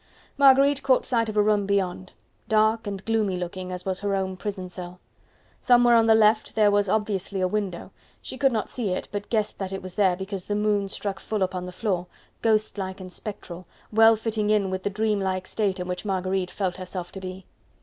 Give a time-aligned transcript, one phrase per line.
[0.35, 2.13] Marguerite caught sight of a room beyond,
[2.47, 4.99] dark and gloomy looking, as was her own prison cell.
[5.61, 9.29] Somewhere on the left there was obviously a window; she could not see it but
[9.29, 12.07] guessed that it was there because the moon struck full upon the floor,
[12.41, 16.49] ghost like and spectral, well fitting in with the dream like state in which Marguerite
[16.49, 17.45] felt herself to be.